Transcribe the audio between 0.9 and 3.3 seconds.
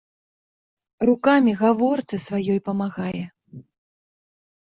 Рукамі гаворцы сваёй памагае.